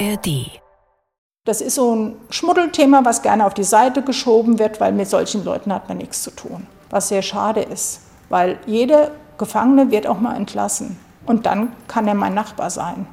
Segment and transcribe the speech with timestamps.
[0.00, 0.60] ARD.
[1.44, 5.44] Das ist so ein Schmuddelthema, was gerne auf die Seite geschoben wird, weil mit solchen
[5.44, 6.66] Leuten hat man nichts zu tun.
[6.90, 10.98] Was sehr schade ist, weil jeder Gefangene wird auch mal entlassen.
[11.26, 13.06] Und dann kann er mein Nachbar sein.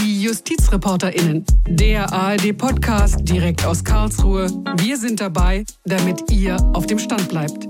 [0.00, 4.50] Die JustizreporterInnen, der ARD-Podcast direkt aus Karlsruhe.
[4.78, 7.67] Wir sind dabei, damit ihr auf dem Stand bleibt.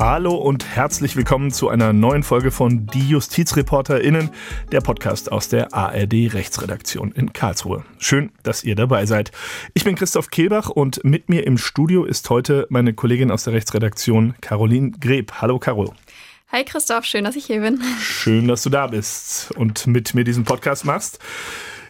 [0.00, 4.30] Hallo und herzlich willkommen zu einer neuen Folge von Die JustizreporterInnen,
[4.72, 7.84] der Podcast aus der ARD Rechtsredaktion in Karlsruhe.
[7.98, 9.30] Schön, dass ihr dabei seid.
[9.74, 13.52] Ich bin Christoph Kehlbach und mit mir im Studio ist heute meine Kollegin aus der
[13.52, 15.32] Rechtsredaktion Caroline Greb.
[15.42, 15.92] Hallo Caro.
[16.50, 17.78] Hi Christoph, schön, dass ich hier bin.
[18.00, 21.18] Schön, dass du da bist und mit mir diesen Podcast machst.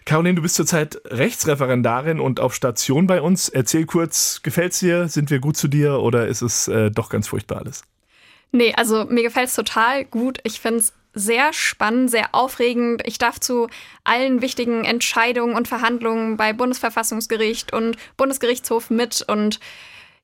[0.05, 3.49] Caroline, du bist zurzeit Rechtsreferendarin und auf Station bei uns.
[3.49, 5.07] Erzähl kurz, gefällt's dir?
[5.07, 7.85] Sind wir gut zu dir oder ist es äh, doch ganz furchtbar alles?
[8.53, 10.39] Nee, also mir gefällt es total gut.
[10.45, 13.03] Ich finde es sehr spannend, sehr aufregend.
[13.05, 13.69] Ich darf zu
[14.05, 19.61] allen wichtigen Entscheidungen und Verhandlungen bei Bundesverfassungsgericht und Bundesgerichtshof mit und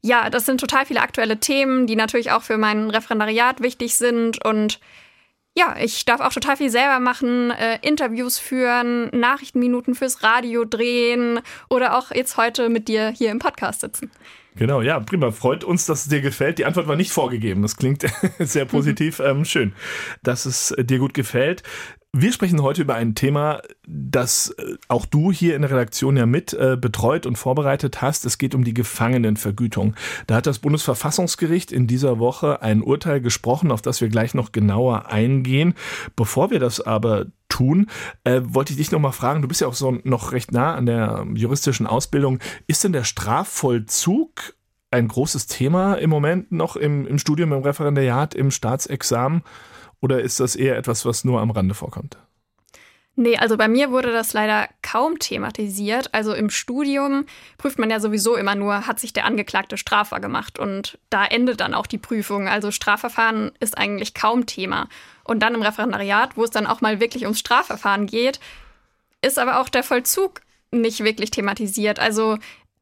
[0.02, 4.44] ja, das sind total viele aktuelle Themen, die natürlich auch für mein Referendariat wichtig sind
[4.44, 4.78] und
[5.58, 11.40] ja, ich darf auch total viel selber machen, äh, Interviews führen, Nachrichtenminuten fürs Radio drehen
[11.70, 14.10] oder auch jetzt heute mit dir hier im Podcast sitzen.
[14.56, 15.30] Genau, ja, prima.
[15.30, 16.58] Freut uns, dass es dir gefällt.
[16.58, 17.62] Die Antwort war nicht vorgegeben.
[17.62, 18.04] Das klingt
[18.38, 19.20] sehr positiv.
[19.20, 19.72] Ähm, schön,
[20.22, 21.62] dass es dir gut gefällt.
[22.18, 26.24] Wir sprechen heute über ein Thema, das äh, auch du hier in der Redaktion ja
[26.24, 28.24] mit äh, betreut und vorbereitet hast.
[28.24, 29.94] Es geht um die Gefangenenvergütung.
[30.26, 34.52] Da hat das Bundesverfassungsgericht in dieser Woche ein Urteil gesprochen, auf das wir gleich noch
[34.52, 35.74] genauer eingehen.
[36.16, 37.88] Bevor wir das aber tun,
[38.24, 40.74] äh, wollte ich dich noch mal fragen, du bist ja auch so noch recht nah
[40.74, 42.38] an der juristischen Ausbildung.
[42.66, 44.54] Ist denn der Strafvollzug
[44.90, 49.42] ein großes Thema im Moment noch im, im Studium, im Referendariat, im Staatsexamen?
[50.00, 52.18] Oder ist das eher etwas, was nur am Rande vorkommt?
[53.18, 56.12] Nee, also bei mir wurde das leider kaum thematisiert.
[56.12, 57.24] Also im Studium
[57.56, 60.58] prüft man ja sowieso immer nur, hat sich der Angeklagte strafbar gemacht.
[60.58, 62.46] Und da endet dann auch die Prüfung.
[62.46, 64.88] Also Strafverfahren ist eigentlich kaum Thema.
[65.24, 68.38] Und dann im Referendariat, wo es dann auch mal wirklich ums Strafverfahren geht,
[69.22, 71.98] ist aber auch der Vollzug nicht wirklich thematisiert.
[71.98, 72.36] Also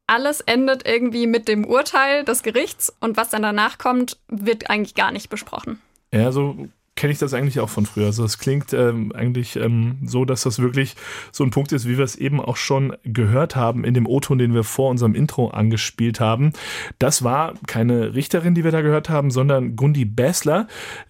[0.05, 4.95] alles endet irgendwie mit dem Urteil des Gerichts und was dann danach kommt, wird eigentlich
[4.95, 5.81] gar nicht besprochen.
[6.11, 8.05] Ja, so kenne ich das eigentlich auch von früher.
[8.05, 10.95] Also es klingt ähm, eigentlich ähm, so, dass das wirklich
[11.31, 14.37] so ein Punkt ist, wie wir es eben auch schon gehört haben in dem O-Ton,
[14.37, 16.53] den wir vor unserem Intro angespielt haben.
[16.97, 20.67] Das war keine Richterin, die wir da gehört haben, sondern Gundi Bessler.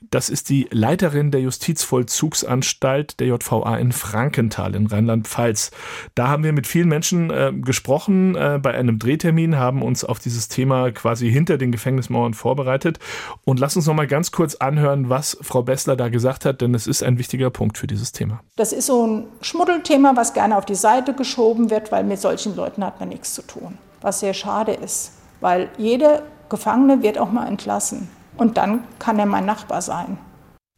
[0.10, 5.72] Das ist die Leiterin der Justizvollzugsanstalt der JVA in Frankenthal in Rheinland-Pfalz.
[6.16, 10.20] Da haben wir mit vielen Menschen äh, gesprochen äh, bei einem Drehtermin, haben uns auf
[10.20, 13.00] dieses Thema quasi hinter den Gefängnismauern vorbereitet
[13.44, 16.62] und lass uns noch mal ganz kurz anhören, was Frau Bessler Wessler da gesagt hat,
[16.62, 18.40] denn es ist ein wichtiger Punkt für dieses Thema.
[18.56, 22.56] Das ist so ein Schmuddelthema, was gerne auf die Seite geschoben wird, weil mit solchen
[22.56, 23.78] Leuten hat man nichts zu tun.
[24.00, 28.08] Was sehr schade ist, weil jeder Gefangene wird auch mal entlassen.
[28.38, 30.18] Und dann kann er mein Nachbar sein.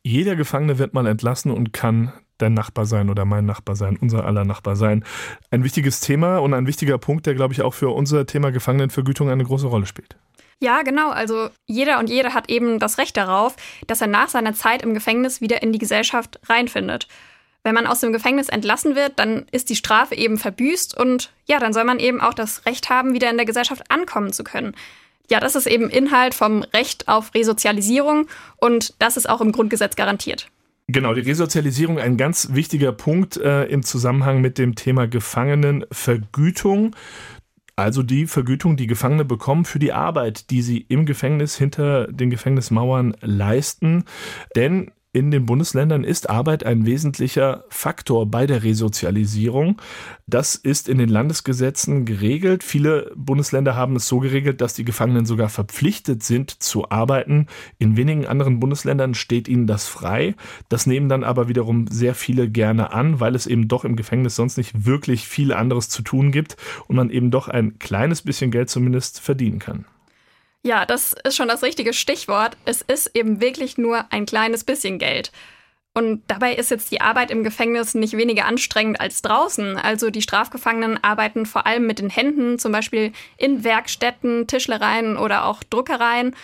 [0.03, 4.25] Jeder Gefangene wird mal entlassen und kann dein Nachbar sein oder mein Nachbar sein, unser
[4.25, 5.03] aller Nachbar sein.
[5.51, 9.29] Ein wichtiges Thema und ein wichtiger Punkt, der, glaube ich, auch für unser Thema Gefangenenvergütung
[9.29, 10.17] eine große Rolle spielt.
[10.59, 11.09] Ja, genau.
[11.09, 14.93] Also jeder und jede hat eben das Recht darauf, dass er nach seiner Zeit im
[14.93, 17.07] Gefängnis wieder in die Gesellschaft reinfindet.
[17.63, 21.59] Wenn man aus dem Gefängnis entlassen wird, dann ist die Strafe eben verbüßt und ja,
[21.59, 24.73] dann soll man eben auch das Recht haben, wieder in der Gesellschaft ankommen zu können.
[25.29, 29.95] Ja, das ist eben Inhalt vom Recht auf Resozialisierung und das ist auch im Grundgesetz
[29.95, 30.49] garantiert.
[30.89, 36.95] Genau, die Resozialisierung ein ganz wichtiger Punkt äh, im Zusammenhang mit dem Thema Gefangenenvergütung.
[37.77, 42.31] Also die Vergütung, die Gefangene bekommen für die Arbeit, die sie im Gefängnis hinter den
[42.31, 44.03] Gefängnismauern leisten.
[44.55, 49.81] Denn in den Bundesländern ist Arbeit ein wesentlicher Faktor bei der Resozialisierung.
[50.27, 52.63] Das ist in den Landesgesetzen geregelt.
[52.63, 57.47] Viele Bundesländer haben es so geregelt, dass die Gefangenen sogar verpflichtet sind zu arbeiten.
[57.79, 60.35] In wenigen anderen Bundesländern steht ihnen das frei.
[60.69, 64.35] Das nehmen dann aber wiederum sehr viele gerne an, weil es eben doch im Gefängnis
[64.35, 68.51] sonst nicht wirklich viel anderes zu tun gibt und man eben doch ein kleines bisschen
[68.51, 69.85] Geld zumindest verdienen kann.
[70.67, 72.57] Ja, das ist schon das richtige Stichwort.
[72.65, 75.31] Es ist eben wirklich nur ein kleines bisschen Geld.
[75.93, 79.77] Und dabei ist jetzt die Arbeit im Gefängnis nicht weniger anstrengend als draußen.
[79.77, 85.45] Also die Strafgefangenen arbeiten vor allem mit den Händen, zum Beispiel in Werkstätten, Tischlereien oder
[85.45, 86.35] auch Druckereien.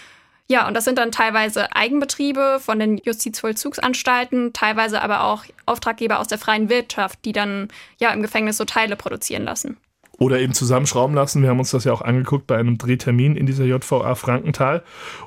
[0.48, 6.30] Ja, und das sind dann teilweise Eigenbetriebe von den Justizvollzugsanstalten, teilweise aber auch Auftraggeber aus
[6.30, 7.68] der freien Wirtschaft, die dann
[8.00, 9.75] ja im Gefängnis so Teile produzieren lassen.
[10.24, 11.42] Oder eben zusammenschrauben lassen.
[11.42, 14.81] Wir haben uns das ja auch angeguckt bei einem Drehtermin in dieser JVA Frankenthal.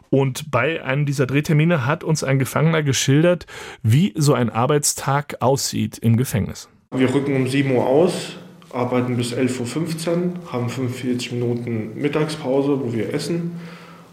[0.08, 3.44] Und bei einem dieser Drehtermine hat uns ein Gefangener geschildert,
[3.82, 6.70] wie so ein Arbeitstag aussieht im Gefängnis.
[6.92, 8.36] Wir rücken um 7 Uhr aus,
[8.72, 13.60] arbeiten bis 11.15 Uhr, haben 45 Minuten Mittagspause, wo wir essen.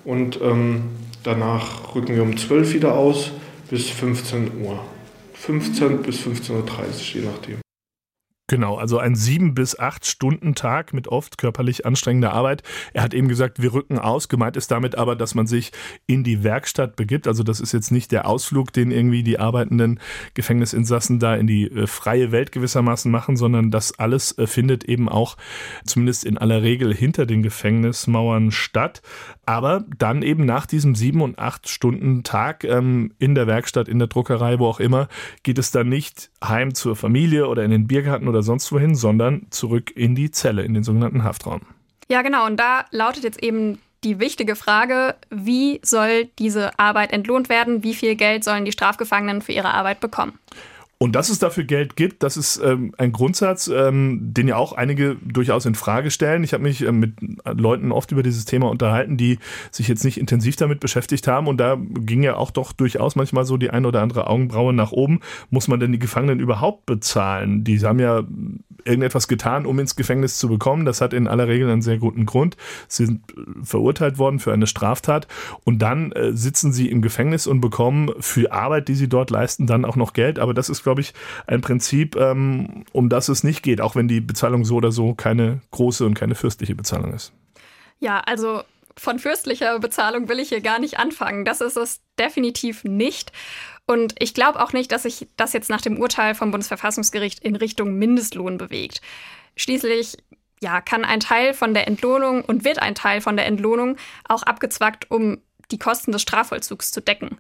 [0.04, 0.82] Und ähm,
[1.24, 3.32] danach rücken wir um 12 Uhr wieder aus
[3.70, 4.84] bis 15 Uhr.
[5.34, 6.64] 15 bis 15.30 Uhr,
[7.14, 7.63] je nachdem.
[8.48, 12.62] Genau, also ein sieben bis acht Stunden Tag mit oft körperlich anstrengender Arbeit.
[12.92, 14.28] Er hat eben gesagt, wir rücken aus.
[14.28, 15.72] Gemeint ist damit aber, dass man sich
[16.08, 17.26] in die Werkstatt begibt.
[17.26, 20.02] Also das ist jetzt nicht der Ausflug, den irgendwie die arbeitenden
[20.34, 25.08] Gefängnisinsassen da in die äh, freie Welt gewissermaßen machen, sondern das alles äh, findet eben
[25.08, 25.38] auch
[25.86, 29.02] zumindest in aller Regel hinter den Gefängnismauern statt.
[29.46, 34.00] Aber dann eben nach diesem sieben und acht Stunden Tag ähm, in der Werkstatt, in
[34.00, 35.08] der Druckerei, wo auch immer,
[35.44, 39.48] geht es dann nicht heim zur Familie oder in den Biergarten oder sonst wohin, sondern
[39.52, 41.62] zurück in die Zelle, in den sogenannten Haftraum.
[42.10, 42.46] Ja, genau.
[42.46, 47.84] Und da lautet jetzt eben die wichtige Frage, wie soll diese Arbeit entlohnt werden?
[47.84, 50.40] Wie viel Geld sollen die Strafgefangenen für ihre Arbeit bekommen?
[51.04, 54.72] Und dass es dafür Geld gibt, das ist ähm, ein Grundsatz, ähm, den ja auch
[54.72, 56.46] einige durchaus in Frage stellen.
[56.46, 59.38] Ich habe mich ähm, mit Leuten oft über dieses Thema unterhalten, die
[59.70, 61.48] sich jetzt nicht intensiv damit beschäftigt haben.
[61.48, 64.94] Und da ging ja auch doch durchaus manchmal so die ein oder andere Augenbraue nach
[64.94, 65.20] oben.
[65.50, 67.66] Muss man denn die Gefangenen überhaupt bezahlen?
[67.66, 68.24] Die haben ja
[68.86, 70.86] irgendetwas getan, um ins Gefängnis zu bekommen.
[70.86, 72.58] Das hat in aller Regel einen sehr guten Grund.
[72.88, 73.22] Sie sind
[73.64, 75.28] verurteilt worden für eine Straftat
[75.64, 79.68] und dann äh, sitzen sie im Gefängnis und bekommen für Arbeit, die sie dort leisten,
[79.68, 80.40] dann auch noch Geld.
[80.40, 81.14] Aber das ist, glaube ich,
[81.48, 85.14] ein Prinzip, ähm, um das es nicht geht, auch wenn die Bezahlung so oder so
[85.14, 87.34] keine große und keine fürstliche Bezahlung ist.
[88.00, 88.64] Ja, also
[88.98, 91.46] von fürstlicher Bezahlung will ich hier gar nicht anfangen.
[91.46, 93.32] Das ist es definitiv nicht.
[93.86, 97.56] Und ich glaube auch nicht, dass sich das jetzt nach dem Urteil vom Bundesverfassungsgericht in
[97.56, 99.02] Richtung Mindestlohn bewegt.
[99.56, 100.18] Schließlich
[100.62, 103.98] ja, kann ein Teil von der Entlohnung und wird ein Teil von der Entlohnung
[104.28, 105.40] auch abgezwackt, um
[105.72, 107.40] die Kosten des Strafvollzugs zu decken.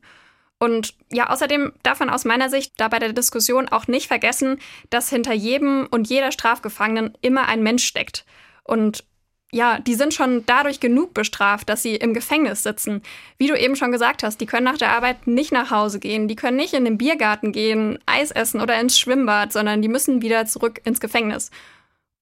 [0.63, 4.61] Und ja, außerdem darf man aus meiner Sicht da bei der Diskussion auch nicht vergessen,
[4.89, 8.23] dass hinter jedem und jeder Strafgefangenen immer ein Mensch steckt.
[8.63, 9.03] Und
[9.51, 13.01] ja, die sind schon dadurch genug bestraft, dass sie im Gefängnis sitzen.
[13.37, 16.29] Wie du eben schon gesagt hast, die können nach der Arbeit nicht nach Hause gehen,
[16.29, 20.21] die können nicht in den Biergarten gehen, Eis essen oder ins Schwimmbad, sondern die müssen
[20.21, 21.51] wieder zurück ins Gefängnis.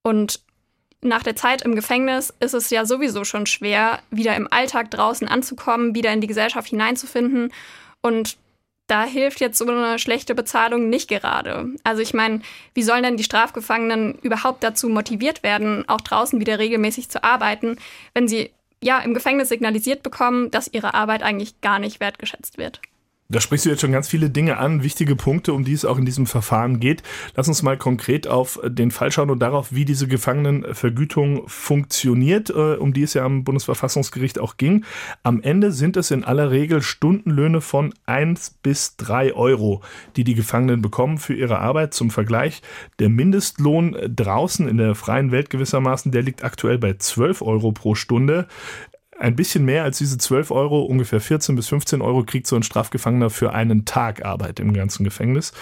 [0.01, 0.39] Und
[1.03, 5.27] nach der Zeit im Gefängnis ist es ja sowieso schon schwer, wieder im Alltag draußen
[5.27, 7.53] anzukommen, wieder in die Gesellschaft hineinzufinden.
[8.01, 8.37] Und
[8.87, 11.69] da hilft jetzt so eine schlechte Bezahlung nicht gerade.
[11.83, 12.41] Also ich meine,
[12.73, 17.77] wie sollen denn die Strafgefangenen überhaupt dazu motiviert werden, auch draußen wieder regelmäßig zu arbeiten,
[18.13, 18.51] wenn sie
[18.83, 22.81] ja im Gefängnis signalisiert bekommen, dass ihre Arbeit eigentlich gar nicht wertgeschätzt wird?
[23.31, 25.97] Da sprichst du jetzt schon ganz viele Dinge an, wichtige Punkte, um die es auch
[25.97, 27.01] in diesem Verfahren geht.
[27.33, 32.75] Lass uns mal konkret auf den Fall schauen und darauf, wie diese Gefangenenvergütung funktioniert, äh,
[32.75, 34.83] um die es ja am Bundesverfassungsgericht auch ging.
[35.23, 39.81] Am Ende sind es in aller Regel Stundenlöhne von 1 bis 3 Euro,
[40.17, 41.93] die die Gefangenen bekommen für ihre Arbeit.
[41.93, 42.61] Zum Vergleich,
[42.99, 47.95] der Mindestlohn draußen in der freien Welt gewissermaßen, der liegt aktuell bei 12 Euro pro
[47.95, 48.49] Stunde
[49.21, 52.63] ein bisschen mehr als diese 12 Euro, ungefähr 14 bis 15 Euro, kriegt so ein
[52.63, 55.53] Strafgefangener für einen Tag Arbeit im ganzen Gefängnis.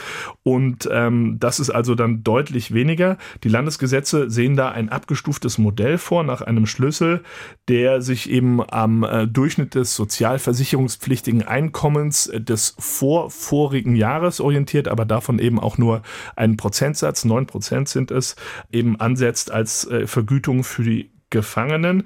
[0.43, 3.17] Und ähm, das ist also dann deutlich weniger.
[3.43, 7.21] Die Landesgesetze sehen da ein abgestuftes Modell vor nach einem Schlüssel,
[7.67, 15.37] der sich eben am äh, Durchschnitt des sozialversicherungspflichtigen Einkommens des vorvorigen Jahres orientiert, aber davon
[15.37, 16.01] eben auch nur
[16.37, 18.37] einen Prozentsatz, 9 Prozent sind es,
[18.71, 22.03] eben ansetzt als äh, Vergütung für die Gefangenen.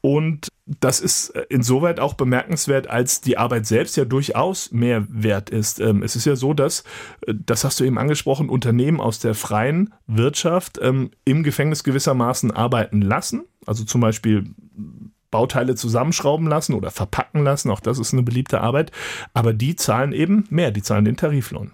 [0.00, 5.50] Und das ist äh, insoweit auch bemerkenswert, als die Arbeit selbst ja durchaus mehr wert
[5.50, 5.78] ist.
[5.78, 6.84] Ähm, es ist ja so, dass,
[7.26, 12.50] äh, das hast du eben angesprochen, Unternehmen aus der freien Wirtschaft ähm, im Gefängnis gewissermaßen
[12.50, 13.44] arbeiten lassen.
[13.66, 14.54] Also zum Beispiel
[15.30, 17.70] Bauteile zusammenschrauben lassen oder verpacken lassen.
[17.70, 18.90] Auch das ist eine beliebte Arbeit.
[19.34, 21.72] Aber die zahlen eben mehr, die zahlen den Tariflohn.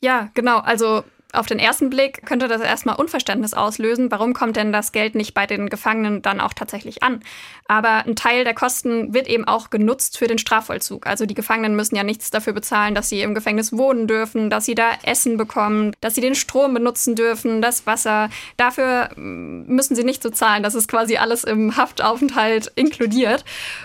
[0.00, 0.58] Ja, genau.
[0.58, 1.04] Also
[1.36, 4.10] auf den ersten Blick könnte das erstmal Unverständnis auslösen.
[4.10, 7.20] Warum kommt denn das Geld nicht bei den Gefangenen dann auch tatsächlich an?
[7.66, 11.06] Aber ein Teil der Kosten wird eben auch genutzt für den Strafvollzug.
[11.06, 14.64] Also die Gefangenen müssen ja nichts dafür bezahlen, dass sie im Gefängnis wohnen dürfen, dass
[14.64, 18.30] sie da Essen bekommen, dass sie den Strom benutzen dürfen, das Wasser.
[18.56, 20.62] Dafür mm, müssen sie nicht so zahlen.
[20.62, 23.44] Das ist quasi alles im Haftaufenthalt inkludiert.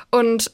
[0.10, 0.52] Und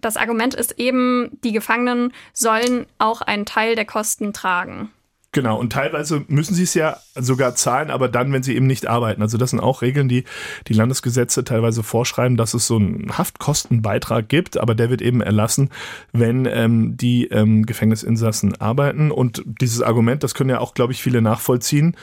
[0.00, 4.90] das Argument ist eben, die Gefangenen sollen auch einen Teil der Kosten tragen.
[5.32, 8.88] Genau, und teilweise müssen sie es ja sogar zahlen, aber dann, wenn sie eben nicht
[8.88, 9.22] arbeiten.
[9.22, 10.24] Also das sind auch Regeln, die
[10.66, 15.70] die Landesgesetze teilweise vorschreiben, dass es so einen Haftkostenbeitrag gibt, aber der wird eben erlassen,
[16.12, 19.12] wenn ähm, die ähm, Gefängnisinsassen arbeiten.
[19.12, 21.96] Und dieses Argument, das können ja auch, glaube ich, viele nachvollziehen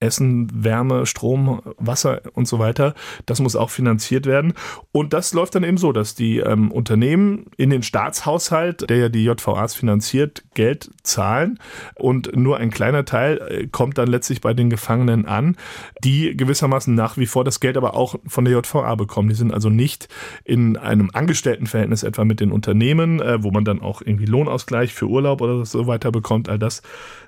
[0.00, 2.94] Essen, Wärme, Strom, Wasser und so weiter.
[3.26, 4.54] Das muss auch finanziert werden.
[4.92, 9.08] Und das läuft dann eben so, dass die ähm, Unternehmen in den Staatshaushalt, der ja
[9.10, 11.58] die JVAs finanziert, Geld zahlen.
[11.96, 15.56] Und nur ein kleiner Teil äh, kommt dann letztlich bei den Gefangenen an,
[16.02, 19.28] die gewissermaßen nach wie vor das Geld aber auch von der JVA bekommen.
[19.28, 20.08] Die sind also nicht
[20.44, 25.06] in einem Angestelltenverhältnis etwa mit den Unternehmen, äh, wo man dann auch irgendwie Lohnausgleich für
[25.06, 26.48] Urlaub oder so weiter bekommt.
[26.48, 26.80] All das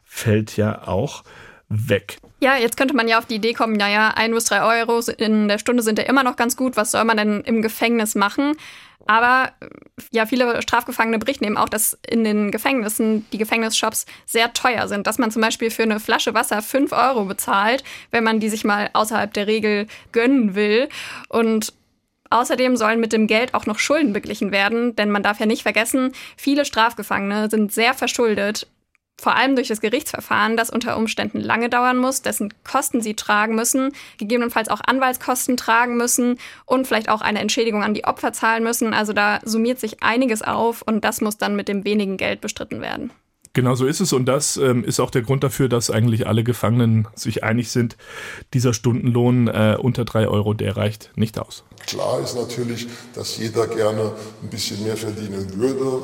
[0.05, 1.23] fällt ja auch
[1.73, 2.19] weg.
[2.41, 5.49] Ja, jetzt könnte man ja auf die Idee kommen, naja, ein bis drei Euro in
[5.49, 6.77] der Stunde sind ja immer noch ganz gut.
[6.77, 8.57] Was soll man denn im Gefängnis machen?
[9.07, 9.53] Aber
[10.13, 15.07] ja, viele Strafgefangene berichten eben auch, dass in den Gefängnissen die Gefängnisshops sehr teuer sind.
[15.07, 18.65] Dass man zum Beispiel für eine Flasche Wasser fünf Euro bezahlt, wenn man die sich
[18.65, 20.89] mal außerhalb der Regel gönnen will.
[21.29, 21.73] Und
[22.31, 25.65] Außerdem sollen mit dem Geld auch noch Schulden beglichen werden, denn man darf ja nicht
[25.65, 28.67] vergessen, viele Strafgefangene sind sehr verschuldet
[29.21, 33.55] vor allem durch das Gerichtsverfahren, das unter Umständen lange dauern muss, dessen Kosten sie tragen
[33.55, 38.65] müssen, gegebenenfalls auch Anwaltskosten tragen müssen und vielleicht auch eine Entschädigung an die Opfer zahlen
[38.65, 38.95] müssen.
[38.95, 42.81] Also da summiert sich einiges auf und das muss dann mit dem wenigen Geld bestritten
[42.81, 43.13] werden.
[43.55, 46.43] Genau so ist es und das ähm, ist auch der Grund dafür, dass eigentlich alle
[46.43, 47.99] Gefangenen sich einig sind,
[48.55, 51.63] dieser Stundenlohn äh, unter drei Euro, der reicht nicht aus.
[51.87, 56.03] Klar ist natürlich, dass jeder gerne ein bisschen mehr verdienen würde.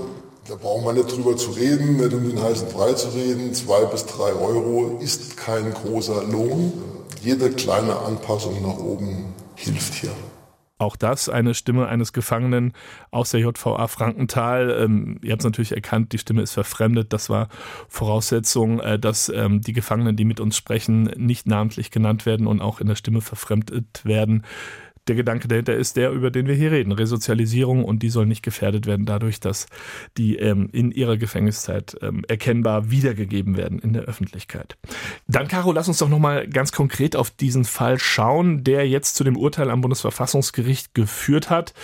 [0.49, 3.53] Da brauchen wir nicht drüber zu reden, nicht um den heißen Brei zu reden.
[3.53, 6.73] Zwei bis drei Euro ist kein großer Lohn.
[7.21, 10.13] Jede kleine Anpassung nach oben hilft hier.
[10.79, 12.73] Auch das eine Stimme eines Gefangenen
[13.11, 14.71] aus der JVA Frankenthal.
[14.71, 17.13] Ähm, ihr habt es natürlich erkannt, die Stimme ist verfremdet.
[17.13, 17.49] Das war
[17.89, 22.63] Voraussetzung, äh, dass ähm, die Gefangenen, die mit uns sprechen, nicht namentlich genannt werden und
[22.63, 24.45] auch in der Stimme verfremdet werden
[25.09, 26.93] der Gedanke dahinter ist der, über den wir hier reden.
[26.93, 29.67] Resozialisierung und die soll nicht gefährdet werden dadurch, dass
[30.17, 34.77] die ähm, in ihrer Gefängniszeit ähm, erkennbar wiedergegeben werden in der Öffentlichkeit.
[35.27, 39.25] Dann, Caro, lass uns doch nochmal ganz konkret auf diesen Fall schauen, der jetzt zu
[39.25, 41.75] dem Urteil am Bundesverfassungsgericht geführt hat.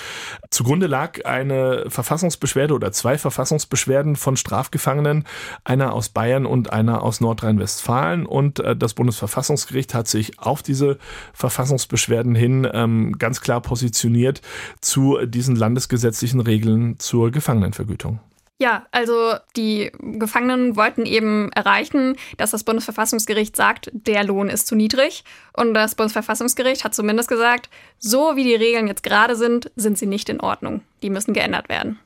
[0.51, 5.25] Zugrunde lag eine Verfassungsbeschwerde oder zwei Verfassungsbeschwerden von Strafgefangenen,
[5.65, 8.27] einer aus Bayern und einer aus Nordrhein-Westfalen.
[8.27, 10.99] Und äh, das Bundesverfassungsgericht hat sich auf diese
[11.33, 14.41] Verfassungsbeschwerden hin ähm, ganz klar positioniert
[14.81, 18.21] zu diesen landesgesetzlichen Regeln zur Gefangenenvergütung.
[18.61, 24.77] Ja, also die Gefangenen wollten eben erreichen, dass das Bundesverfassungsgericht sagt, der Lohn ist zu
[24.77, 25.25] niedrig.
[25.53, 27.69] Und das Bundesverfassungsgericht hat zumindest gesagt,
[27.99, 30.83] so wie die Regeln jetzt gerade sind, sind sie nicht in Ordnung.
[31.03, 31.99] Die müssen geändert werden.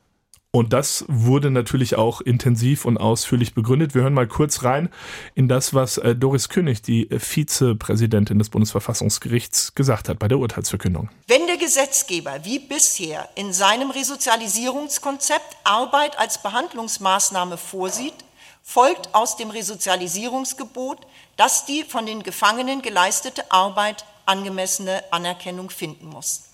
[0.51, 3.95] Und das wurde natürlich auch intensiv und ausführlich begründet.
[3.95, 4.89] Wir hören mal kurz rein
[5.35, 11.11] in das, was äh, Doris König, die Vizepräsidentin des Bundesverfassungsgerichts, gesagt hat bei der Urteilsverkündung.
[11.27, 18.15] Wenn der Gesetzgeber wie bisher in seinem Resozialisierungskonzept Arbeit als Behandlungsmaßnahme vorsieht,
[18.63, 26.45] folgt aus dem Resozialisierungsgebot, dass die von den Gefangenen geleistete Arbeit angemessene Anerkennung finden muss.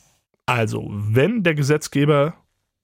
[0.46, 2.34] Also, wenn der Gesetzgeber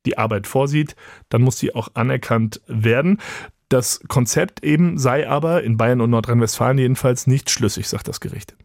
[0.07, 0.97] die Arbeit vorsieht,
[1.29, 3.21] dann muss sie auch anerkannt werden.
[3.69, 8.57] Das Konzept eben sei aber in Bayern und Nordrhein-Westfalen jedenfalls nicht schlüssig, sagt das Gericht.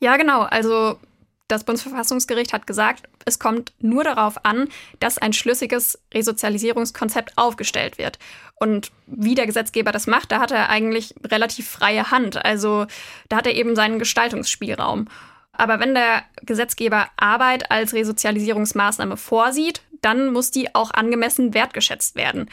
[0.00, 0.42] Ja, genau.
[0.42, 0.98] Also
[1.48, 4.68] das Bundesverfassungsgericht hat gesagt, es kommt nur darauf an,
[5.00, 8.18] dass ein schlüssiges Resozialisierungskonzept aufgestellt wird.
[8.56, 12.44] Und wie der Gesetzgeber das macht, da hat er eigentlich relativ freie Hand.
[12.44, 12.86] Also
[13.30, 15.08] da hat er eben seinen Gestaltungsspielraum.
[15.52, 22.48] Aber wenn der Gesetzgeber Arbeit als Resozialisierungsmaßnahme vorsieht, dann muss die auch angemessen wertgeschätzt werden.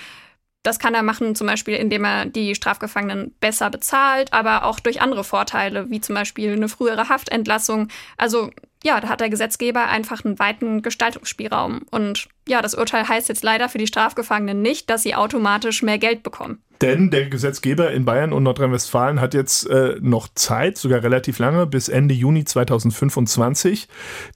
[0.64, 5.00] Das kann er machen, zum Beispiel, indem er die Strafgefangenen besser bezahlt, aber auch durch
[5.00, 7.90] andere Vorteile, wie zum Beispiel eine frühere Haftentlassung.
[8.18, 8.50] Also
[8.84, 11.84] ja, da hat der Gesetzgeber einfach einen weiten Gestaltungsspielraum.
[11.92, 15.98] Und ja, das Urteil heißt jetzt leider für die Strafgefangenen nicht, dass sie automatisch mehr
[15.98, 16.62] Geld bekommen.
[16.82, 21.66] Denn der Gesetzgeber in Bayern und Nordrhein-Westfalen hat jetzt äh, noch Zeit, sogar relativ lange,
[21.66, 23.88] bis Ende Juni 2025,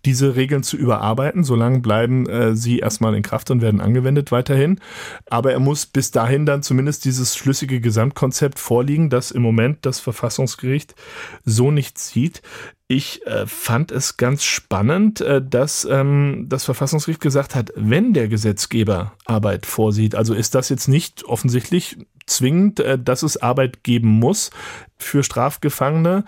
[0.06, 1.44] diese Regeln zu überarbeiten.
[1.44, 4.80] Solange bleiben äh, sie erstmal in Kraft und werden angewendet weiterhin.
[5.30, 10.00] Aber er muss bis dahin dann zumindest dieses schlüssige Gesamtkonzept vorliegen, das im Moment das
[10.00, 10.96] Verfassungsgericht
[11.44, 12.42] so nicht sieht.
[12.92, 18.28] Ich äh, fand es ganz spannend, äh, dass ähm, das Verfassungsgericht gesagt hat, wenn der
[18.28, 24.10] Gesetzgeber Arbeit vorsieht, also ist das jetzt nicht offensichtlich zwingend, äh, dass es Arbeit geben
[24.10, 24.52] muss
[24.98, 26.24] für Strafgefangene.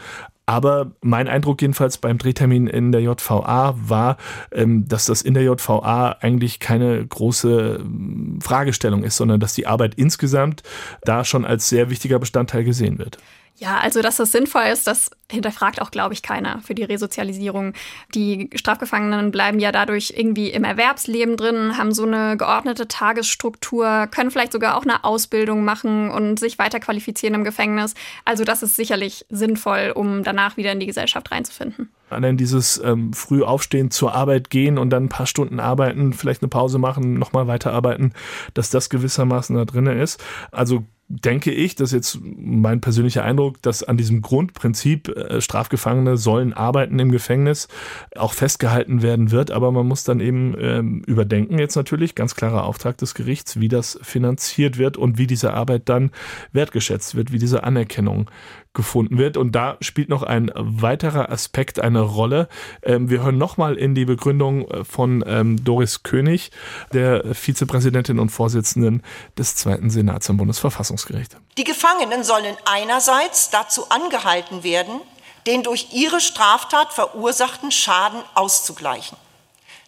[0.47, 4.17] Aber mein Eindruck jedenfalls beim Drehtermin in der JVA war,
[4.51, 9.67] ähm, dass das in der JVA eigentlich keine große ähm, Fragestellung ist, sondern dass die
[9.67, 10.63] Arbeit insgesamt
[11.03, 13.17] da schon als sehr wichtiger Bestandteil gesehen wird.
[13.57, 17.73] Ja, also dass das sinnvoll ist, das hinterfragt auch, glaube ich, keiner für die Resozialisierung.
[18.15, 24.31] Die Strafgefangenen bleiben ja dadurch irgendwie im Erwerbsleben drin, haben so eine geordnete Tagesstruktur, können
[24.31, 27.93] vielleicht sogar auch eine Ausbildung machen und sich weiter qualifizieren im Gefängnis.
[28.25, 31.89] Also das ist sicherlich sinnvoll, um danach wieder in die Gesellschaft reinzufinden.
[32.09, 36.41] Allein dieses ähm, früh aufstehen, zur Arbeit gehen und dann ein paar Stunden arbeiten, vielleicht
[36.41, 38.13] eine Pause machen, nochmal weiterarbeiten,
[38.53, 40.21] dass das gewissermaßen da drin ist.
[40.51, 40.83] Also
[41.19, 46.53] denke ich, das ist jetzt mein persönlicher Eindruck, dass an diesem Grundprinzip äh, Strafgefangene sollen
[46.53, 47.67] arbeiten im Gefängnis
[48.15, 49.51] auch festgehalten werden wird.
[49.51, 53.67] Aber man muss dann eben ähm, überdenken jetzt natürlich, ganz klarer Auftrag des Gerichts, wie
[53.67, 56.11] das finanziert wird und wie diese Arbeit dann
[56.53, 58.29] wertgeschätzt wird, wie diese Anerkennung
[58.73, 59.37] gefunden wird.
[59.37, 62.47] Und da spielt noch ein weiterer Aspekt eine Rolle.
[62.83, 66.51] Ähm, wir hören nochmal in die Begründung äh, von ähm, Doris König,
[66.93, 69.03] der Vizepräsidentin und Vorsitzenden
[69.37, 71.37] des Zweiten Senats am Bundesverfassungsgericht.
[71.57, 75.01] Die Gefangenen sollen einerseits dazu angehalten werden,
[75.47, 79.17] den durch ihre Straftat verursachten Schaden auszugleichen.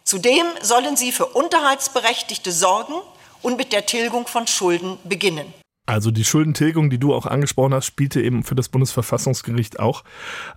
[0.04, 2.96] Zudem sollen sie für Unterhaltsberechtigte sorgen
[3.42, 5.54] und mit der Tilgung von Schulden beginnen.
[5.86, 10.06] Also die Schuldentilgung, die du auch angesprochen hast, spielte eben für das Bundesverfassungsgericht auch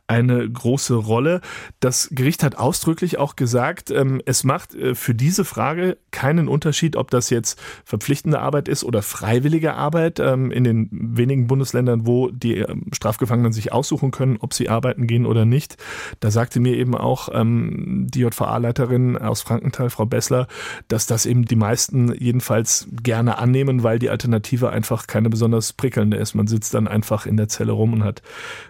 [0.06, 1.40] eine große Rolle.
[1.80, 6.95] Das Gericht hat ausdrücklich auch gesagt, ähm, es macht äh, für diese Frage keinen Unterschied,
[6.95, 10.21] ob das jetzt verpflichtende Arbeit ist oder freiwillige Arbeit.
[10.21, 15.09] Ähm, in den wenigen Bundesländern, wo die ähm, Strafgefangenen sich aussuchen können, ob sie arbeiten
[15.09, 15.76] gehen oder nicht.
[16.21, 20.47] Da sagte mir eben auch die JVA-Leiterin aus Frankenthal, Frau Bessler,
[20.88, 26.16] dass das eben die meisten jedenfalls gerne annehmen, weil die Alternative einfach keine besonders prickelnde
[26.16, 26.35] ist.
[26.35, 28.23] Man sitzt dann einfach in der Zelle rum und hat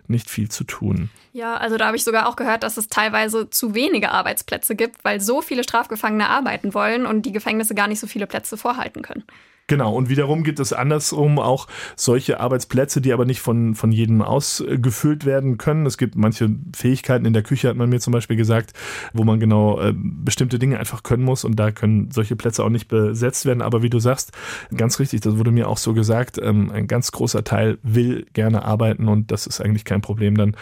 [0.07, 1.11] nicht viel zu tun.
[1.33, 5.05] Ja, also da habe ich sogar auch gehört, dass es teilweise zu wenige Arbeitsplätze gibt,
[5.05, 9.03] weil so viele Strafgefangene arbeiten wollen und die Gefängnisse gar nicht so viele Plätze vorhalten
[9.03, 9.25] können.
[9.69, 14.23] Genau, und wiederum gibt es andersrum auch solche Arbeitsplätze, die aber nicht von, von jedem
[14.23, 15.87] ausgefüllt werden können.
[15.87, 18.75] Es gibt manche Fähigkeiten in der Küche, hat man mir zum Beispiel gesagt,
[19.13, 22.69] wo man genau äh, bestimmte Dinge einfach können muss und da können solche Plätze auch
[22.69, 23.61] nicht besetzt werden.
[23.61, 24.31] Aber wie du sagst,
[24.77, 28.65] ganz richtig, das wurde mir auch so gesagt, ähm, ein ganz großer Teil will gerne
[28.65, 30.57] arbeiten und das ist eigentlich kein Problem, dann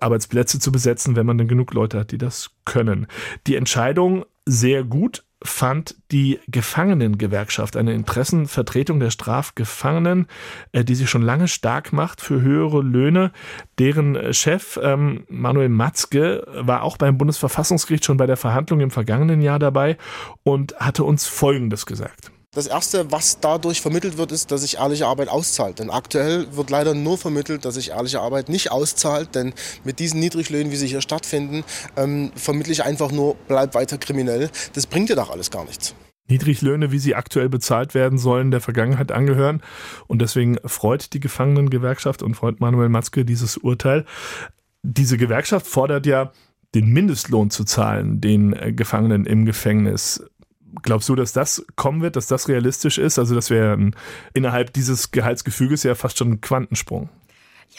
[0.00, 3.06] Arbeitsplätze zu besetzen, wenn man dann genug Leute hat, die das können.
[3.46, 10.26] Die Entscheidung sehr gut fand die Gefangenengewerkschaft eine Interessenvertretung der Strafgefangenen,
[10.72, 13.32] äh, die sich schon lange stark macht für höhere Löhne.
[13.78, 19.40] Deren Chef ähm, Manuel Matzke war auch beim Bundesverfassungsgericht schon bei der Verhandlung im vergangenen
[19.40, 19.96] Jahr dabei
[20.42, 22.32] und hatte uns Folgendes gesagt.
[22.54, 25.80] Das Erste, was dadurch vermittelt wird, ist, dass sich ehrliche Arbeit auszahlt.
[25.80, 29.34] Denn aktuell wird leider nur vermittelt, dass sich ehrliche Arbeit nicht auszahlt.
[29.34, 29.52] Denn
[29.84, 31.62] mit diesen Niedriglöhnen, wie sie hier stattfinden,
[31.96, 34.50] ähm, vermittle ich einfach nur, bleib weiter kriminell.
[34.72, 35.94] Das bringt dir doch alles gar nichts.
[36.28, 39.62] Niedriglöhne, wie sie aktuell bezahlt werden sollen, der Vergangenheit angehören.
[40.06, 44.06] Und deswegen freut die Gefangenengewerkschaft und freut Manuel Matzke dieses Urteil.
[44.82, 46.32] Diese Gewerkschaft fordert ja,
[46.74, 50.22] den Mindestlohn zu zahlen, den äh, Gefangenen im Gefängnis.
[50.82, 53.18] Glaubst du, dass das kommen wird, dass das realistisch ist?
[53.18, 53.90] Also das wäre
[54.34, 57.08] innerhalb dieses Gehaltsgefüges ja fast schon ein Quantensprung.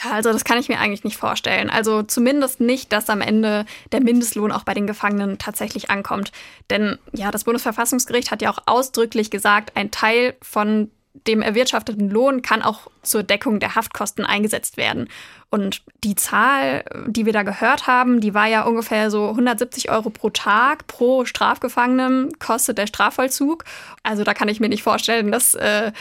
[0.04, 1.70] Ja, also das kann ich mir eigentlich nicht vorstellen.
[1.70, 6.32] Also zumindest nicht, dass am Ende der Mindestlohn auch bei den Gefangenen tatsächlich ankommt.
[6.70, 10.92] Denn ja, das Bundesverfassungsgericht hat ja auch ausdrücklich gesagt, ein Teil von
[11.28, 15.08] dem erwirtschafteten Lohn kann auch zur Deckung der Haftkosten eingesetzt werden.
[15.52, 20.12] Und die Zahl, die wir da gehört haben, die war ja ungefähr so 170 Euro
[20.12, 23.66] pro Tag pro Strafgefangenen kostet der Strafvollzug.
[24.04, 25.92] Also da kann ich mir nicht vorstellen, dass äh,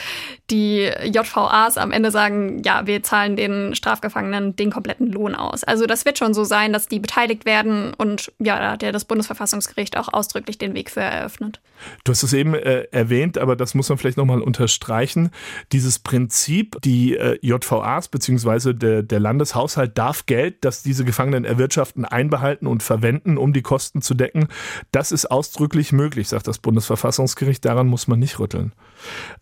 [0.50, 5.64] die JVAs am Ende sagen, ja, wir zahlen den Strafgefangenen den kompletten Lohn aus.
[5.64, 8.92] Also das wird schon so sein, dass die beteiligt werden und ja, da hat ja
[8.92, 11.60] das Bundesverfassungsgericht auch ausdrücklich den Weg für eröffnet.
[12.04, 15.30] Du hast es eben äh, erwähnt, aber das muss man vielleicht nochmal unterstreichen.
[15.72, 18.72] Dieses Prinzip, die äh, JVAs bzw.
[18.72, 24.00] der, der Landeshaushalt darf Geld, das diese Gefangenen erwirtschaften, einbehalten und verwenden, um die Kosten
[24.00, 24.48] zu decken.
[24.90, 27.62] Das ist ausdrücklich möglich, sagt das Bundesverfassungsgericht.
[27.62, 28.72] Daran muss man nicht rütteln.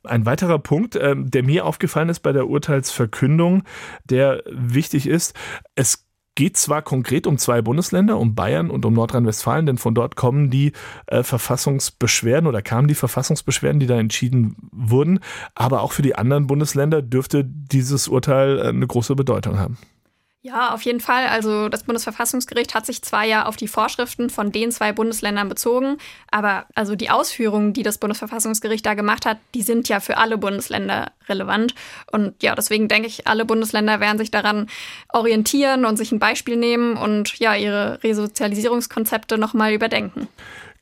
[0.03, 3.63] Ein weiterer Punkt, äh, der mir aufgefallen ist bei der Urteilsverkündung,
[4.05, 5.37] der wichtig ist,
[5.77, 6.06] es
[6.37, 10.51] geht zwar konkret um zwei Bundesländer, um Bayern und um Nordrhein-Westfalen, denn von dort kommen
[10.51, 10.73] die
[11.07, 15.19] äh, Verfassungsbeschwerden oder kamen die Verfassungsbeschwerden, die da entschieden wurden,
[15.55, 19.79] aber auch für die anderen Bundesländer dürfte dieses Urteil äh, eine große Bedeutung haben.
[20.47, 21.27] Ja, auf jeden Fall.
[21.27, 25.99] Also das Bundesverfassungsgericht hat sich zwar ja auf die Vorschriften von den zwei Bundesländern bezogen,
[26.31, 30.39] aber also die Ausführungen, die das Bundesverfassungsgericht da gemacht hat, die sind ja für alle
[30.39, 31.75] Bundesländer relevant.
[32.13, 34.69] Und ja, deswegen denke ich, alle Bundesländer werden sich daran
[35.09, 40.29] orientieren und sich ein Beispiel nehmen und ja, ihre Resozialisierungskonzepte nochmal überdenken.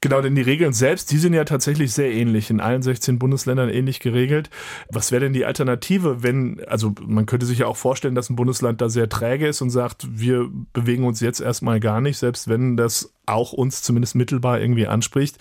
[0.05, 3.71] Genau, denn die Regeln selbst, die sind ja tatsächlich sehr ähnlich, in allen 16 Bundesländern
[3.71, 4.51] ähnlich geregelt.
[4.91, 8.37] Was wäre denn die Alternative, wenn, also man könnte sich ja auch vorstellen, dass ein
[8.37, 12.49] Bundesland da sehr träge ist und sagt, wir bewegen uns jetzt erstmal gar nicht, selbst
[12.49, 15.39] wenn das auch uns zumindest mittelbar irgendwie anspricht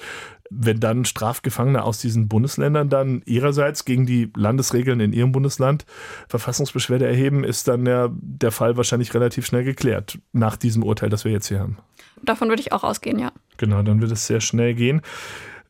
[0.50, 5.86] wenn dann Strafgefangene aus diesen Bundesländern dann ihrerseits gegen die Landesregeln in ihrem Bundesland
[6.28, 11.26] Verfassungsbeschwerde erheben, ist dann ja der Fall wahrscheinlich relativ schnell geklärt nach diesem Urteil, das
[11.26, 11.78] wir jetzt hier haben.
[12.22, 13.32] Davon würde ich auch ausgehen, ja.
[13.58, 15.02] Genau, dann wird es sehr schnell gehen.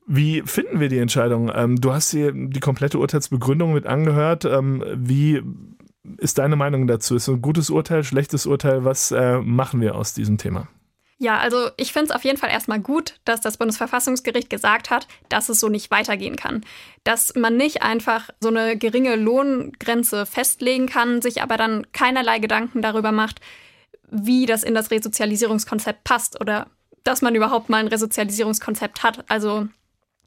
[0.05, 1.51] Wie finden wir die Entscheidung?
[1.53, 4.43] Ähm, du hast hier die komplette Urteilsbegründung mit angehört.
[4.45, 5.41] Ähm, wie
[6.17, 7.15] ist deine Meinung dazu?
[7.15, 8.83] Ist es ein gutes Urteil, schlechtes Urteil?
[8.83, 10.67] Was äh, machen wir aus diesem Thema?
[11.19, 15.07] Ja, also ich finde es auf jeden Fall erstmal gut, dass das Bundesverfassungsgericht gesagt hat,
[15.29, 16.65] dass es so nicht weitergehen kann.
[17.03, 22.81] Dass man nicht einfach so eine geringe Lohngrenze festlegen kann, sich aber dann keinerlei Gedanken
[22.81, 23.39] darüber macht,
[24.09, 26.67] wie das in das Resozialisierungskonzept passt oder
[27.03, 29.23] dass man überhaupt mal ein Resozialisierungskonzept hat.
[29.29, 29.67] Also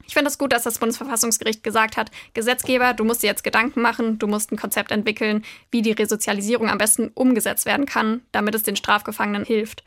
[0.07, 3.43] ich finde es das gut, dass das Bundesverfassungsgericht gesagt hat, Gesetzgeber, du musst dir jetzt
[3.43, 8.21] Gedanken machen, du musst ein Konzept entwickeln, wie die Resozialisierung am besten umgesetzt werden kann,
[8.31, 9.83] damit es den Strafgefangenen hilft.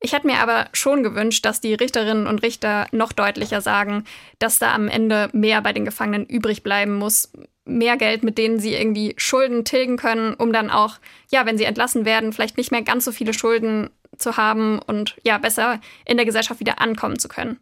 [0.00, 4.04] Ich hätte mir aber schon gewünscht, dass die Richterinnen und Richter noch deutlicher sagen,
[4.38, 7.32] dass da am Ende mehr bei den Gefangenen übrig bleiben muss.
[7.64, 10.98] Mehr Geld, mit denen sie irgendwie Schulden tilgen können, um dann auch,
[11.30, 15.16] ja, wenn sie entlassen werden, vielleicht nicht mehr ganz so viele Schulden zu haben und
[15.24, 17.58] ja, besser in der Gesellschaft wieder ankommen zu können.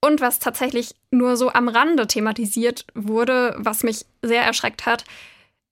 [0.00, 5.04] Und was tatsächlich nur so am Rande thematisiert wurde, was mich sehr erschreckt hat,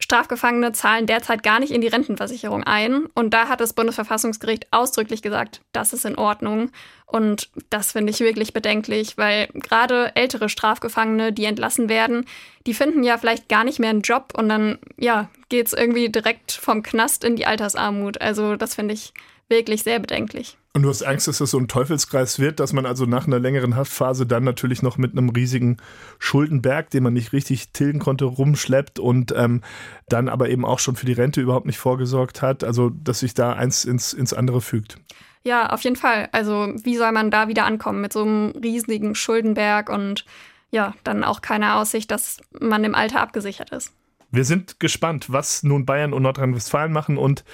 [0.02, 3.06] Strafgefangene zahlen derzeit gar nicht in die Rentenversicherung ein.
[3.14, 6.70] Und da hat das Bundesverfassungsgericht ausdrücklich gesagt, das ist in Ordnung.
[7.06, 12.26] Und das finde ich wirklich bedenklich, weil gerade ältere Strafgefangene, die entlassen werden,
[12.66, 16.08] die finden ja vielleicht gar nicht mehr einen Job und dann, ja, geht es irgendwie
[16.08, 18.20] direkt vom Knast in die Altersarmut.
[18.20, 19.12] Also das finde ich
[19.48, 20.56] wirklich sehr bedenklich.
[20.74, 23.38] Und du hast Angst, dass das so ein Teufelskreis wird, dass man also nach einer
[23.38, 25.76] längeren Haftphase dann natürlich noch mit einem riesigen
[26.18, 29.60] Schuldenberg, den man nicht richtig tilgen konnte, rumschleppt und ähm,
[30.08, 32.64] dann aber eben auch schon für die Rente überhaupt nicht vorgesorgt hat.
[32.64, 34.96] Also, dass sich da eins ins, ins andere fügt.
[35.44, 36.30] Ja, auf jeden Fall.
[36.32, 40.24] Also, wie soll man da wieder ankommen mit so einem riesigen Schuldenberg und
[40.70, 43.92] ja, dann auch keine Aussicht, dass man im Alter abgesichert ist.
[44.32, 47.44] Wir sind gespannt, was nun Bayern und Nordrhein-Westfalen machen und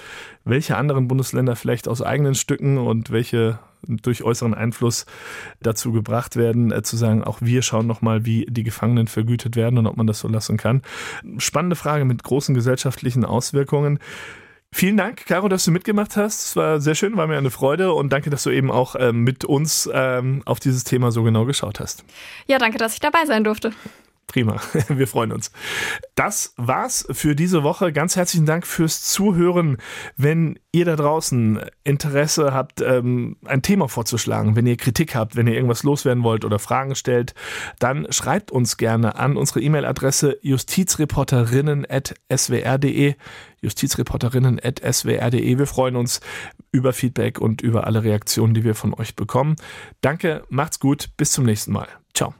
[0.45, 5.05] welche anderen Bundesländer vielleicht aus eigenen Stücken und welche durch äußeren Einfluss
[5.61, 9.77] dazu gebracht werden, äh, zu sagen, auch wir schauen nochmal, wie die Gefangenen vergütet werden
[9.77, 10.81] und ob man das so lassen kann.
[11.37, 13.99] Spannende Frage mit großen gesellschaftlichen Auswirkungen.
[14.71, 16.45] Vielen Dank, Caro, dass du mitgemacht hast.
[16.45, 19.23] Es war sehr schön, war mir eine Freude und danke, dass du eben auch ähm,
[19.23, 22.05] mit uns ähm, auf dieses Thema so genau geschaut hast.
[22.47, 23.71] Ja, danke, dass ich dabei sein durfte.
[24.29, 25.51] Prima, wir freuen uns.
[26.13, 27.91] Das war's für diese Woche.
[27.91, 29.77] Ganz herzlichen Dank fürs Zuhören.
[30.17, 35.47] Wenn ihr da draußen Interesse habt, ähm, ein Thema vorzuschlagen, wenn ihr Kritik habt, wenn
[35.47, 37.33] ihr irgendwas loswerden wollt oder Fragen stellt,
[37.79, 43.15] dann schreibt uns gerne an unsere E-Mail-Adresse justizreporterinnen.swr.de
[43.61, 45.57] justizreporterinnen.swr.de.
[45.57, 46.19] Wir freuen uns
[46.71, 49.55] über Feedback und über alle Reaktionen, die wir von euch bekommen.
[50.01, 51.87] Danke, macht's gut, bis zum nächsten Mal.
[52.13, 52.35] Ciao.